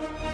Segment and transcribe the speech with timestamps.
[0.00, 0.27] you.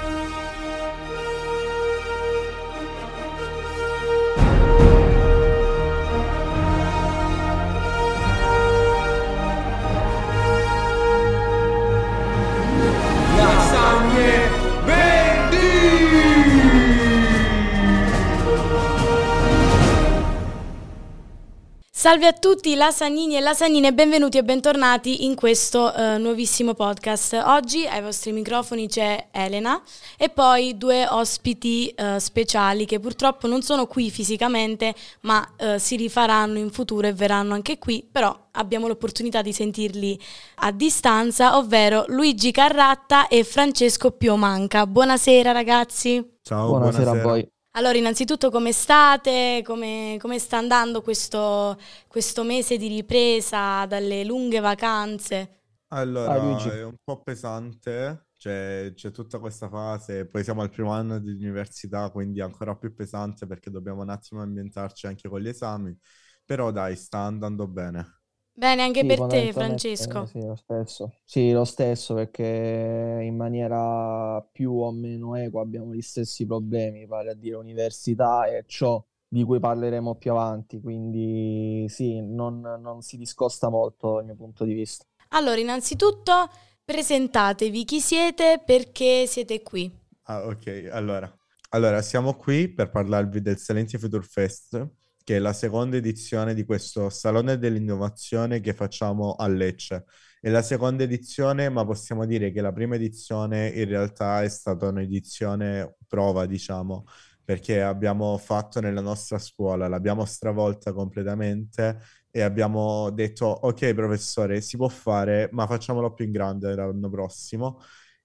[22.05, 27.32] Salve a tutti lasagnini e lasagnine, benvenuti e bentornati in questo eh, nuovissimo podcast.
[27.46, 29.80] Oggi ai vostri microfoni c'è Elena
[30.18, 35.96] e poi due ospiti eh, speciali che purtroppo non sono qui fisicamente, ma eh, si
[35.96, 40.20] rifaranno in futuro e verranno anche qui, però abbiamo l'opportunità di sentirli
[40.56, 44.86] a distanza, ovvero Luigi Carratta e Francesco Piomanca.
[44.86, 46.32] Buonasera ragazzi.
[46.42, 47.53] Ciao, Buonasera, a voi.
[47.77, 49.62] Allora, innanzitutto come state?
[49.64, 51.77] Come, come sta andando questo,
[52.09, 55.59] questo mese di ripresa dalle lunghe vacanze?
[55.88, 60.91] Allora, Ah, è un po' pesante, cioè, c'è tutta questa fase, poi siamo al primo
[60.92, 65.41] anno di università, quindi è ancora più pesante perché dobbiamo un attimo ambientarci anche con
[65.41, 65.97] gli esami,
[66.45, 68.23] però dai, sta andando bene.
[68.57, 70.27] Bene, anche Sì, per te, Francesco.
[70.27, 71.13] Sì, lo stesso.
[71.25, 77.33] Sì, lo stesso perché in maniera più o meno equa abbiamo gli stessi problemi, vale
[77.33, 83.17] a dire università e ciò di cui parleremo più avanti, quindi sì, non, non si
[83.17, 85.05] discosta molto dal mio punto di vista.
[85.31, 86.49] Allora, innanzitutto
[86.85, 89.91] presentatevi chi siete, perché siete qui.
[90.27, 91.31] Ah, ok, allora.
[91.71, 94.89] Allora, siamo qui per parlarvi del Silenzio Future Fest,
[95.25, 100.05] che è la seconda edizione di questo Salone dell'Innovazione che facciamo a Lecce.
[100.41, 104.89] È la seconda edizione, ma possiamo dire che la prima edizione in realtà è stata
[104.89, 107.06] un'edizione prova, diciamo,
[107.42, 111.98] perché abbiamo fatto nella nostra scuola, l'abbiamo stravolta completamente
[112.30, 117.80] e abbiamo detto, ok, professore, si può fare, ma facciamolo più in grande l'anno prossimo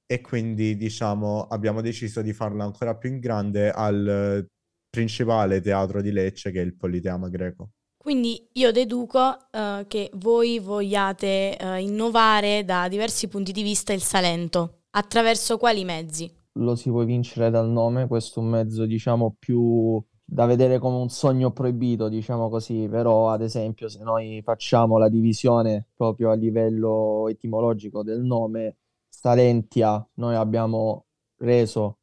[0.05, 4.47] e quindi diciamo abbiamo deciso di farla ancora più in grande al
[4.89, 7.71] principale teatro di Lecce che è il Politeama Greco.
[7.97, 14.01] Quindi io deduco eh, che voi vogliate eh, innovare da diversi punti di vista il
[14.01, 14.83] Salento.
[14.91, 16.31] Attraverso quali mezzi?
[16.53, 20.97] Lo si può vincere dal nome, questo è un mezzo diciamo più da vedere come
[20.97, 26.35] un sogno proibito, diciamo così, però ad esempio se noi facciamo la divisione proprio a
[26.35, 28.77] livello etimologico del nome,
[29.09, 31.05] Salentia, noi abbiamo
[31.37, 31.99] reso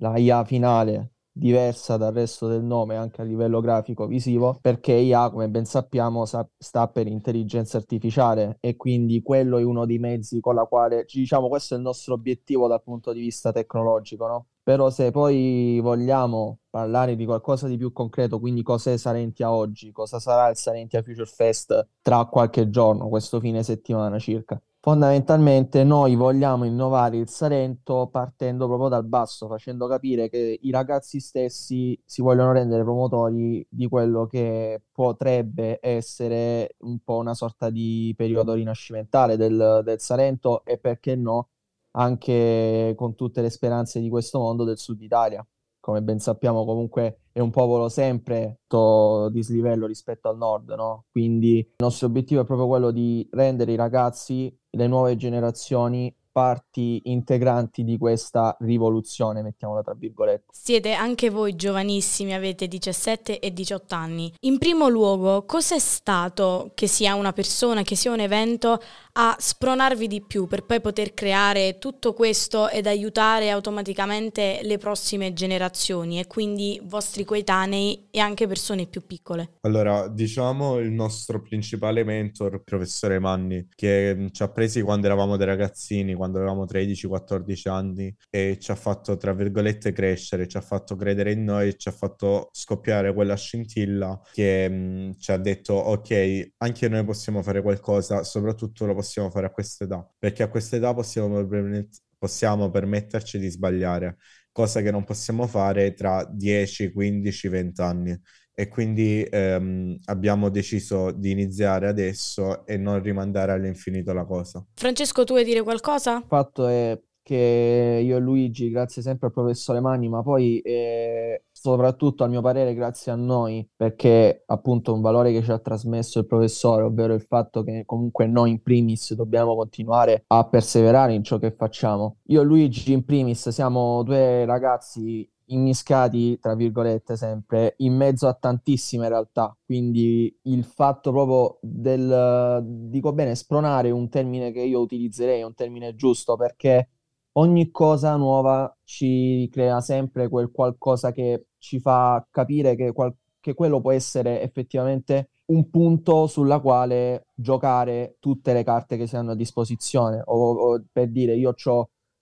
[0.00, 5.28] la IA finale diversa dal resto del nome anche a livello grafico visivo perché IA
[5.30, 10.40] come ben sappiamo sa- sta per intelligenza artificiale e quindi quello è uno dei mezzi
[10.40, 14.26] con la quale ci diciamo questo è il nostro obiettivo dal punto di vista tecnologico
[14.26, 14.46] no?
[14.62, 20.18] Però se poi vogliamo parlare di qualcosa di più concreto, quindi cos'è Salentia oggi, cosa
[20.18, 24.60] sarà il Salentia Future Fest tra qualche giorno, questo fine settimana circa.
[24.86, 31.18] Fondamentalmente noi vogliamo innovare il Salento partendo proprio dal basso, facendo capire che i ragazzi
[31.18, 38.14] stessi si vogliono rendere promotori di quello che potrebbe essere un po' una sorta di
[38.16, 41.48] periodo rinascimentale del, del Salento e perché no,
[41.96, 45.44] anche con tutte le speranze di questo mondo del Sud Italia.
[45.86, 51.04] Come ben sappiamo, comunque è un popolo sempre to- dislivello rispetto al nord, no?
[51.12, 57.00] Quindi il nostro obiettivo è proprio quello di rendere i ragazzi, le nuove generazioni, parti
[57.04, 60.44] integranti di questa rivoluzione, mettiamola tra virgolette.
[60.50, 64.30] Siete anche voi giovanissimi, avete 17 e 18 anni.
[64.40, 68.78] In primo luogo, cos'è stato che sia una persona, che sia un evento
[69.18, 75.32] a spronarvi di più per poi poter creare tutto questo ed aiutare automaticamente le prossime
[75.32, 79.52] generazioni e quindi vostri coetanei e anche persone più piccole?
[79.62, 85.46] Allora, diciamo il nostro principale mentor, professore Manni, che ci ha presi quando eravamo dei
[85.46, 90.96] ragazzini, quando avevamo 13-14 anni e ci ha fatto, tra virgolette, crescere, ci ha fatto
[90.96, 96.52] credere in noi, ci ha fatto scoppiare quella scintilla che mm, ci ha detto, ok,
[96.58, 101.46] anche noi possiamo fare qualcosa, soprattutto lo possiamo fare a quest'età, perché a quest'età possiamo,
[101.46, 104.16] permet- possiamo permetterci di sbagliare,
[104.52, 108.20] cosa che non possiamo fare tra 10, 15, 20 anni
[108.58, 114.64] e quindi ehm, abbiamo deciso di iniziare adesso e non rimandare all'infinito la cosa.
[114.72, 116.16] Francesco, tu vuoi dire qualcosa?
[116.16, 121.42] Il fatto è che io e Luigi, grazie sempre al professore Mani, ma poi eh,
[121.50, 126.20] soprattutto a mio parere grazie a noi, perché appunto un valore che ci ha trasmesso
[126.20, 131.24] il professore, ovvero il fatto che comunque noi in primis dobbiamo continuare a perseverare in
[131.24, 132.18] ciò che facciamo.
[132.28, 138.34] Io e Luigi in primis siamo due ragazzi immischiati, tra virgolette, sempre in mezzo a
[138.34, 139.56] tantissime realtà.
[139.64, 145.94] Quindi il fatto proprio del, dico bene, spronare un termine che io utilizzerei, un termine
[145.94, 146.90] giusto perché
[147.32, 153.54] ogni cosa nuova ci crea sempre quel qualcosa che ci fa capire che, qual- che
[153.54, 159.32] quello può essere effettivamente un punto sulla quale giocare tutte le carte che si hanno
[159.32, 160.22] a disposizione.
[160.24, 161.54] O, o per dire, io ho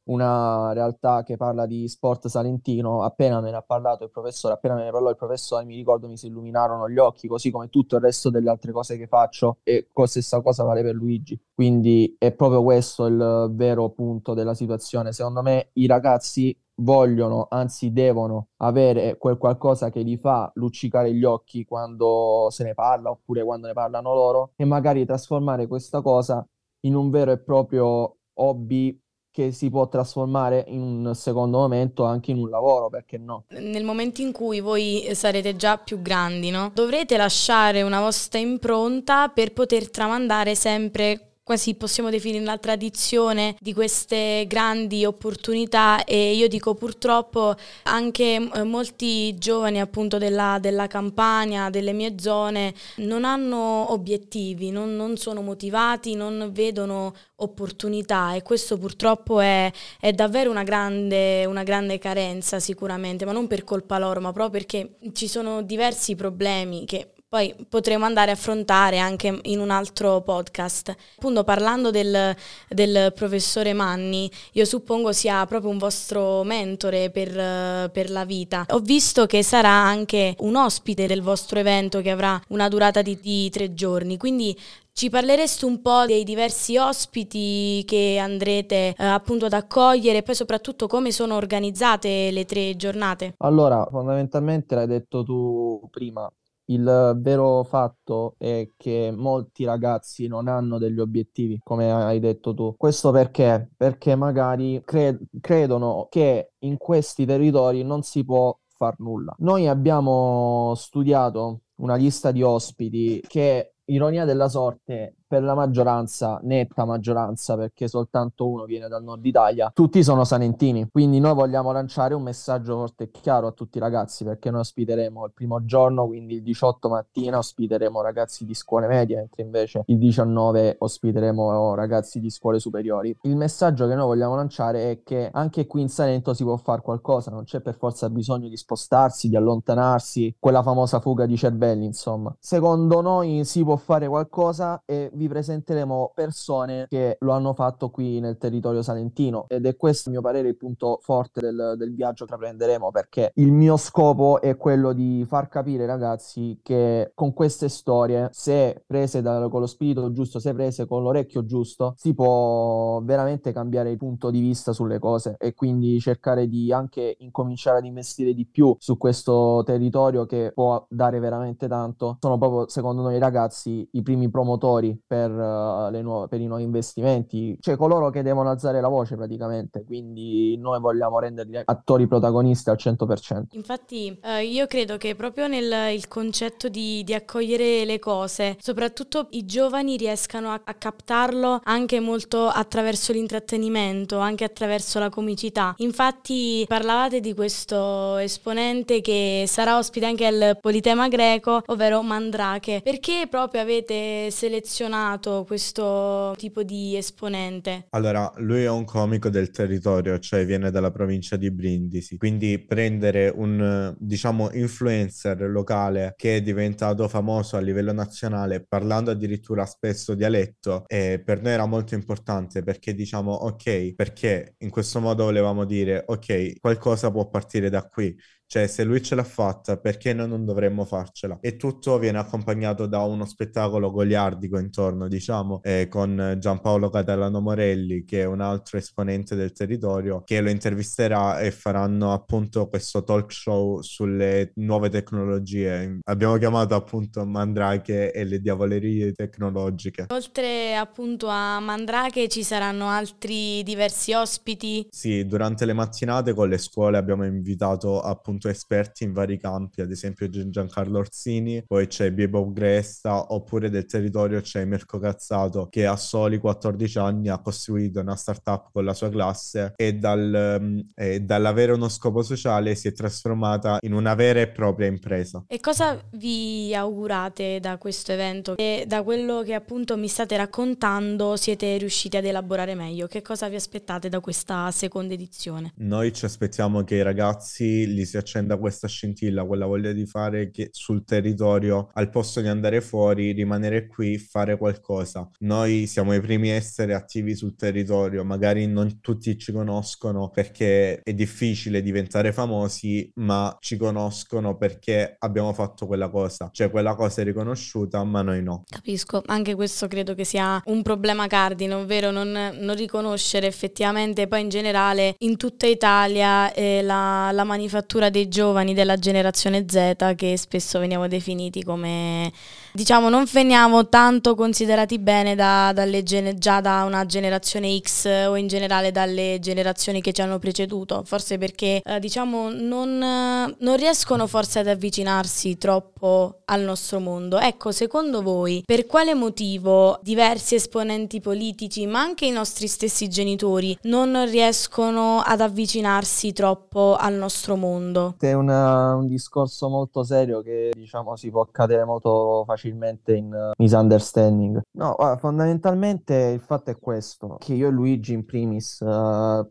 [0.04, 4.74] una realtà che parla di sport salentino, appena me ne ha parlato il professore, appena
[4.74, 7.96] me ne parlò il professore, mi ricordo mi si illuminarono gli occhi, così come tutto
[7.96, 11.40] il resto delle altre cose che faccio e la stessa cosa vale per Luigi.
[11.54, 15.12] Quindi è proprio questo il vero punto della situazione.
[15.12, 21.24] Secondo me i ragazzi vogliono, anzi devono avere quel qualcosa che li fa luccicare gli
[21.24, 26.46] occhi quando se ne parla oppure quando ne parlano loro e magari trasformare questa cosa
[26.80, 29.00] in un vero e proprio hobby
[29.34, 33.46] che si può trasformare in un secondo momento anche in un lavoro, perché no?
[33.48, 36.70] Nel momento in cui voi sarete già più grandi, no?
[36.72, 43.74] Dovrete lasciare una vostra impronta per poter tramandare sempre quasi possiamo definire la tradizione di
[43.74, 51.92] queste grandi opportunità e io dico purtroppo anche molti giovani appunto della, della, campagna, delle
[51.92, 59.40] mie zone non hanno obiettivi, non, non sono motivati, non vedono opportunità e questo purtroppo
[59.40, 59.70] è,
[60.00, 64.62] è davvero una grande, una grande carenza sicuramente, ma non per colpa loro, ma proprio
[64.62, 70.20] perché ci sono diversi problemi che poi potremo andare a affrontare anche in un altro
[70.20, 70.94] podcast.
[71.16, 72.32] Appunto parlando del,
[72.68, 78.66] del professore Manni, io suppongo sia proprio un vostro mentore per, per, la vita.
[78.68, 83.18] Ho visto che sarà anche un ospite del vostro evento che avrà una durata di,
[83.20, 84.56] di tre giorni, quindi
[84.92, 90.36] ci parleresti un po' dei diversi ospiti che andrete eh, appunto ad accogliere e poi
[90.36, 93.34] soprattutto come sono organizzate le tre giornate?
[93.38, 96.30] Allora, fondamentalmente l'hai detto tu prima,
[96.66, 102.74] il vero fatto è che molti ragazzi non hanno degli obiettivi, come hai detto tu.
[102.76, 103.70] Questo perché?
[103.76, 109.34] Perché magari cre- credono che in questi territori non si può far nulla.
[109.38, 116.84] Noi abbiamo studiato una lista di ospiti che, ironia della sorte, per la maggioranza, netta
[116.84, 120.88] maggioranza, perché soltanto uno viene dal nord Italia, tutti sono salentini.
[120.90, 124.60] Quindi noi vogliamo lanciare un messaggio forte e chiaro a tutti i ragazzi, perché noi
[124.60, 129.82] ospiteremo il primo giorno, quindi il 18 mattina ospiteremo ragazzi di scuole medie, mentre invece
[129.86, 133.16] il 19 ospiteremo ragazzi di scuole superiori.
[133.22, 136.82] Il messaggio che noi vogliamo lanciare è che anche qui in Salento si può fare
[136.82, 141.84] qualcosa, non c'è per forza bisogno di spostarsi, di allontanarsi, quella famosa fuga di cervelli,
[141.84, 142.34] insomma.
[142.38, 148.20] Secondo noi si può fare qualcosa e vi presenteremo persone che lo hanno fatto qui
[148.20, 149.46] nel territorio salentino.
[149.48, 153.32] Ed è questo a mio parere il punto forte del, del viaggio che prenderemo perché
[153.34, 159.22] il mio scopo è quello di far capire ragazzi che con queste storie se prese
[159.22, 163.96] da, con lo spirito giusto se prese con l'orecchio giusto si può veramente cambiare il
[163.96, 168.74] punto di vista sulle cose e quindi cercare di anche incominciare ad investire di più
[168.78, 172.18] su questo territorio che può dare veramente tanto.
[172.20, 177.56] Sono proprio secondo noi ragazzi i primi promotori per, uh, nuove, per, i nuovi investimenti,
[177.60, 182.76] cioè coloro che devono alzare la voce praticamente, quindi noi vogliamo renderli attori protagonisti al
[182.78, 183.42] 100%.
[183.52, 189.44] Infatti uh, io credo che proprio nel concetto di, di, accogliere le cose, soprattutto i
[189.44, 195.74] giovani riescano a, a captarlo anche molto attraverso l'intrattenimento, anche attraverso la comicità.
[195.78, 202.80] Infatti parlavate di questo esponente che sarà ospite anche al Politema greco, ovvero Mandrake.
[202.82, 207.86] Perché proprio avete selezionato nato questo tipo di esponente?
[207.90, 213.30] Allora, lui è un comico del territorio, cioè viene dalla provincia di Brindisi, quindi prendere
[213.34, 220.84] un, diciamo, influencer locale che è diventato famoso a livello nazionale, parlando addirittura spesso dialetto,
[220.86, 226.02] eh, per noi era molto importante perché diciamo, ok, perché in questo modo volevamo dire,
[226.06, 228.16] ok, qualcosa può partire da qui,
[228.54, 231.38] cioè, se lui ce l'ha fatta, perché noi non dovremmo farcela?
[231.40, 238.04] E tutto viene accompagnato da uno spettacolo goliardico intorno, diciamo, eh, con Giampaolo Catalano Morelli,
[238.04, 243.32] che è un altro esponente del territorio, che lo intervisterà e faranno appunto questo talk
[243.32, 245.98] show sulle nuove tecnologie.
[246.04, 250.06] Abbiamo chiamato appunto Mandrake e le diavolerie tecnologiche.
[250.10, 254.86] Oltre appunto a Mandrake ci saranno altri diversi ospiti?
[254.90, 259.80] Sì, durante le mattinate con le scuole abbiamo invitato appunto appunto esperti in vari campi,
[259.80, 265.86] ad esempio Giancarlo Orsini, poi c'è Biebo Gresta, oppure del territorio c'è Mirko Cazzato che
[265.86, 270.78] a soli 14 anni ha costruito una startup con la sua classe e, dal, mm,
[270.94, 275.44] e dall'avere uno scopo sociale si è trasformata in una vera e propria impresa.
[275.46, 278.56] E cosa vi augurate da questo evento?
[278.56, 283.06] E da quello che appunto mi state raccontando siete riusciti ad elaborare meglio?
[283.06, 285.72] Che cosa vi aspettate da questa seconda edizione?
[285.76, 290.50] Noi ci aspettiamo che i ragazzi gli si accenda questa scintilla, quella voglia di fare
[290.50, 295.28] che sul territorio, al posto di andare fuori, rimanere qui, fare qualcosa.
[295.40, 301.00] Noi siamo i primi a essere attivi sul territorio, magari non tutti ci conoscono perché
[301.02, 307.20] è difficile diventare famosi, ma ci conoscono perché abbiamo fatto quella cosa, cioè quella cosa
[307.20, 308.64] è riconosciuta, ma noi no.
[308.68, 314.40] Capisco, anche questo credo che sia un problema cardine, ovvero non, non riconoscere effettivamente poi
[314.40, 320.36] in generale in tutta Italia eh, la, la manifattura dei giovani della generazione Z che
[320.36, 322.30] spesso veniamo definiti come
[322.74, 328.48] diciamo non veniamo tanto considerati bene da, dalle, già da una generazione X o in
[328.48, 334.58] generale dalle generazioni che ci hanno preceduto, forse perché eh, diciamo non, non riescono forse
[334.58, 337.38] ad avvicinarsi troppo al nostro mondo.
[337.38, 343.78] Ecco, secondo voi per quale motivo diversi esponenti politici, ma anche i nostri stessi genitori,
[343.82, 348.16] non riescono ad avvicinarsi troppo al nostro mondo?
[348.18, 353.32] È una, un discorso molto serio che diciamo si può cadere molto facilmente facilmente in
[353.32, 354.60] uh, misunderstanding.
[354.72, 359.46] No, uh, fondamentalmente il fatto è questo, che io e Luigi in primis uh,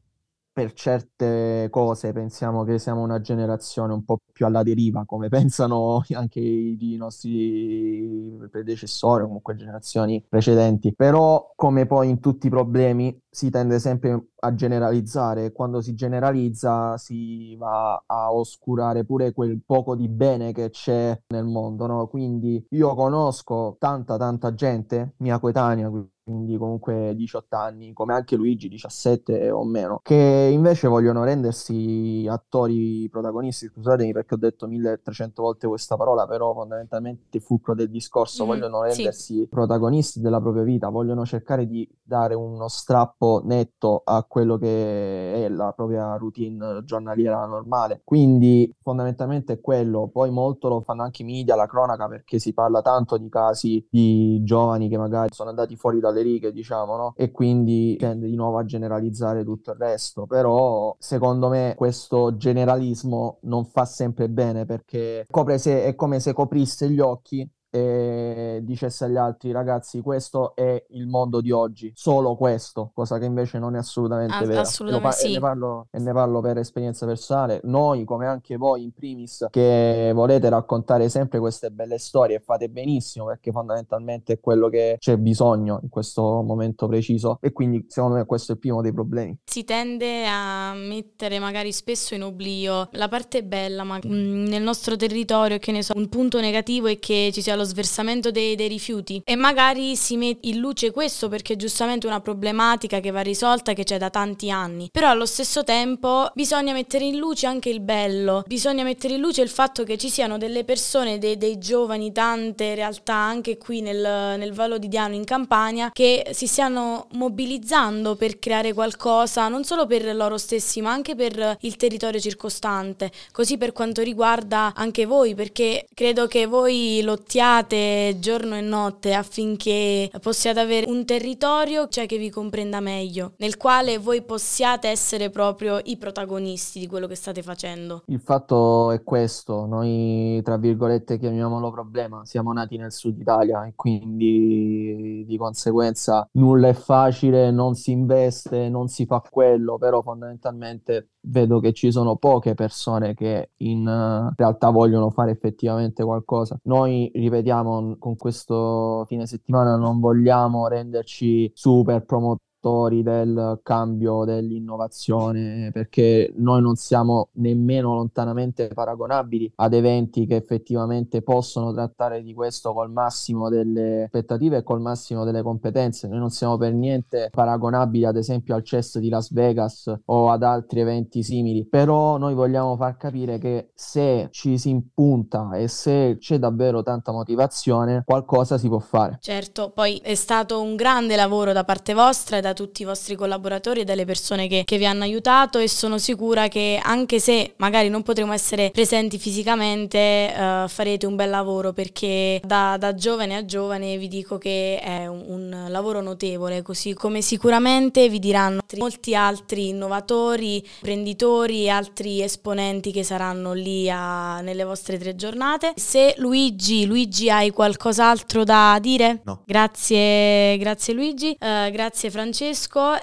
[0.53, 6.03] per certe cose pensiamo che siamo una generazione un po' più alla deriva, come pensano
[6.13, 10.93] anche i, i nostri predecessori, comunque generazioni precedenti.
[10.95, 15.95] Però, come poi in tutti i problemi, si tende sempre a generalizzare e quando si
[15.95, 22.07] generalizza si va a oscurare pure quel poco di bene che c'è nel mondo, no?
[22.07, 25.89] Quindi io conosco tanta tanta gente mia coetanea,
[26.23, 33.09] quindi comunque 18 anni, come anche Luigi 17 o meno, che invece vogliono rendersi attori
[33.09, 38.45] protagonisti, scusatemi perché ho detto 1300 volte questa parola, però fondamentalmente il fulcro del discorso,
[38.45, 39.47] mm, vogliono rendersi sì.
[39.47, 45.49] protagonisti della propria vita, vogliono cercare di dare uno strappo netto a quello che è
[45.49, 48.01] la propria routine giornaliera normale.
[48.03, 52.53] Quindi fondamentalmente è quello, poi molto lo fanno anche i media, la cronaca, perché si
[52.53, 57.13] parla tanto di casi di giovani che magari sono andati fuori dalle righe, diciamo, no?
[57.17, 60.25] E quindi tende di nuovo a generalizzare tutto il resto.
[60.25, 66.33] Però secondo me questo generalismo non fa sempre bene perché copre se, è come se
[66.33, 72.35] coprisse gli occhi e dicesse agli altri ragazzi questo è il mondo di oggi, solo
[72.35, 74.61] questo, cosa che invece non è assolutamente ah, vera.
[74.61, 75.27] Assolutamente e, sì.
[75.27, 79.47] e, ne parlo, e ne parlo per esperienza personale, noi come anche voi in primis
[79.49, 85.17] che volete raccontare sempre queste belle storie fate benissimo perché fondamentalmente è quello che c'è
[85.17, 89.35] bisogno in questo momento preciso e quindi secondo me questo è il primo dei problemi.
[89.45, 94.95] Si tende a mettere magari spesso in oblio la parte bella, ma mm, nel nostro
[94.95, 98.55] territorio che ne so, un punto negativo è che ci sia lo allo sversamento dei,
[98.55, 99.21] dei, rifiuti.
[99.23, 103.73] E magari si mette in luce questo perché è giustamente una problematica che va risolta
[103.73, 104.89] che c'è da tanti anni.
[104.91, 108.43] Però allo stesso tempo bisogna mettere in luce anche il bello.
[108.45, 112.75] Bisogna mettere in luce il fatto che ci siano delle persone dei, dei giovani tante
[112.75, 118.39] realtà anche qui nel, nel Vallo di Diano in Campania che si stiano mobilizzando per
[118.39, 123.11] creare qualcosa non solo per loro stessi ma anche per il territorio circostante.
[123.31, 129.13] Così per quanto riguarda anche voi perché credo che voi lottiate lavorate giorno e notte
[129.13, 135.29] affinché possiate avere un territorio cioè, che vi comprenda meglio, nel quale voi possiate essere
[135.29, 138.03] proprio i protagonisti di quello che state facendo.
[138.07, 143.73] Il fatto è questo, noi tra virgolette chiamiamolo problema, siamo nati nel sud Italia e
[143.75, 151.09] quindi di conseguenza nulla è facile, non si investe, non si fa quello, però fondamentalmente
[151.25, 156.59] vedo che ci sono poche persone che in uh, realtà vogliono fare effettivamente qualcosa.
[156.63, 166.31] Noi, ripetiamo, con questo fine settimana non vogliamo renderci super promotori del cambio, dell'innovazione, perché
[166.37, 172.89] noi non siamo nemmeno lontanamente paragonabili ad eventi che effettivamente possono trattare di questo col
[172.89, 176.07] massimo delle aspettative e col massimo delle competenze.
[176.07, 180.43] Noi non siamo per niente paragonabili, ad esempio, al CES di Las Vegas o ad
[180.43, 186.17] altri eventi simili, però noi vogliamo far capire che se ci si impunta e se
[186.19, 189.17] c'è davvero tanta motivazione, qualcosa si può fare.
[189.19, 192.85] Certo, poi è stato un grande lavoro da parte vostra e da da tutti i
[192.85, 197.19] vostri collaboratori e dalle persone che, che vi hanno aiutato e sono sicura che anche
[197.19, 202.93] se magari non potremo essere presenti fisicamente uh, farete un bel lavoro perché da, da,
[202.93, 208.19] giovane a giovane vi dico che è un, un lavoro notevole così come sicuramente vi
[208.19, 215.15] diranno molti altri innovatori, imprenditori e altri esponenti che saranno lì a, nelle vostre tre
[215.15, 215.73] giornate.
[215.75, 219.21] Se Luigi, Luigi hai qualcos'altro da dire?
[219.23, 219.41] No.
[219.45, 222.42] Grazie, grazie Luigi, uh, grazie Francesco,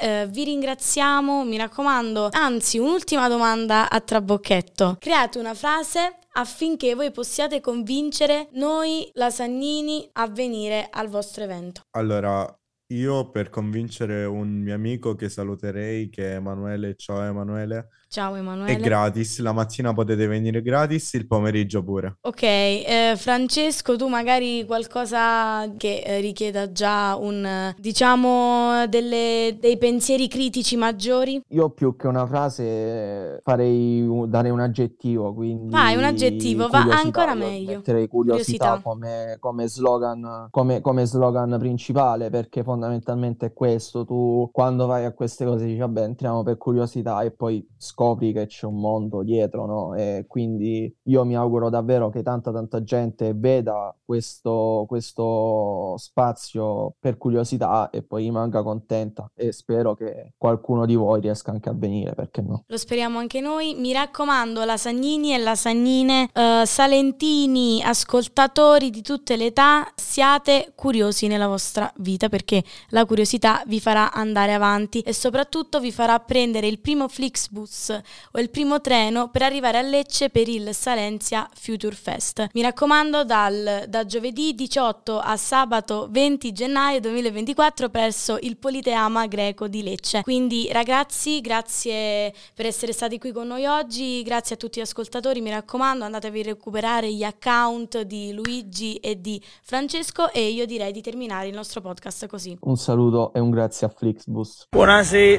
[0.00, 2.28] uh, vi ringraziamo, mi raccomando.
[2.32, 4.96] Anzi, un'ultima domanda a trabocchetto.
[4.98, 11.82] Create una frase affinché voi possiate convincere noi Lasagnini a venire al vostro evento.
[11.96, 12.46] Allora,
[12.90, 18.72] io per convincere un mio amico che saluterei, che è Emanuele, ciao Emanuele, Ciao Emanuele.
[18.72, 22.16] È gratis, la mattina potete venire gratis, il pomeriggio pure.
[22.22, 30.26] Ok, eh, Francesco, tu magari qualcosa che eh, richieda già un, diciamo, delle, dei pensieri
[30.26, 31.40] critici maggiori?
[31.50, 35.70] Io più che una frase farei dare un aggettivo, quindi...
[35.70, 37.76] Vai, un aggettivo, va ancora meglio.
[37.76, 38.80] Metterei curiosità, curiosità.
[38.82, 45.12] Come, come, slogan, come, come slogan principale, perché fondamentalmente è questo, tu quando vai a
[45.12, 49.66] queste cose dici vabbè entriamo per curiosità e poi scopri che c'è un mondo dietro,
[49.66, 49.94] no?
[49.94, 57.16] E quindi io mi auguro davvero che tanta tanta gente veda questo, questo spazio per
[57.16, 62.14] curiosità e poi rimanga contenta e spero che qualcuno di voi riesca anche a venire,
[62.14, 62.64] perché no?
[62.66, 63.74] Lo speriamo anche noi.
[63.74, 71.46] Mi raccomando, lasagnini e lasagnine, uh, salentini, ascoltatori di tutte le età, siate curiosi nella
[71.46, 76.78] vostra vita perché la curiosità vi farà andare avanti e soprattutto vi farà prendere il
[76.80, 77.98] primo Flixbus
[78.32, 82.48] o il primo treno per arrivare a Lecce per il Salenzia Future Fest.
[82.52, 89.68] Mi raccomando dal, da giovedì 18 a sabato 20 gennaio 2024 presso il Politeama Greco
[89.68, 90.22] di Lecce.
[90.22, 95.40] Quindi ragazzi, grazie per essere stati qui con noi oggi, grazie a tutti gli ascoltatori,
[95.40, 100.92] mi raccomando andatevi a recuperare gli account di Luigi e di Francesco e io direi
[100.92, 102.56] di terminare il nostro podcast così.
[102.62, 104.66] Un saluto e un grazie a Flixbus.
[104.70, 105.38] Buonasera.